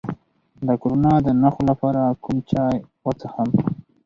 د 0.65 0.67
کرونا 0.81 1.13
د 1.25 1.27
نښو 1.41 1.61
لپاره 1.69 2.01
کوم 2.23 2.37
چای 2.49 2.75
وڅښم؟ 3.03 3.49